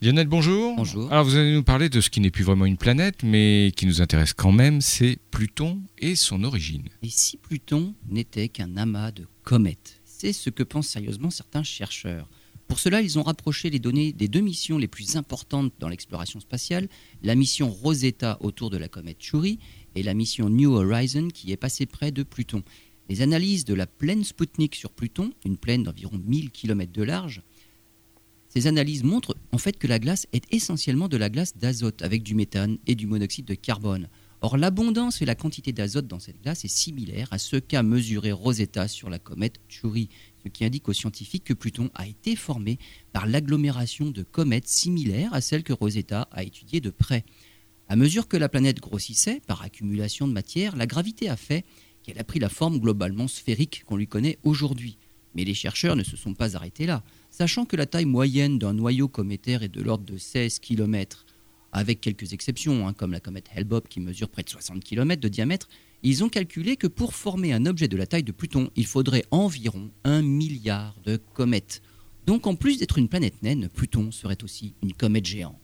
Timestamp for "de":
1.88-2.00, 9.10-9.26, 18.70-18.76, 22.12-22.22, 23.64-23.74, 26.92-27.02, 31.08-31.16, 33.44-33.54, 44.12-44.22, 46.80-46.90, 50.28-50.32, 59.68-59.82, 60.04-60.18, 64.42-64.48, 65.20-65.28, 67.88-67.96, 68.22-68.32, 71.04-71.16